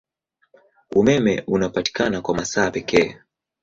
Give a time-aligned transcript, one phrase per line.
[0.95, 3.19] Umeme unapatikana kwa masaa pekee.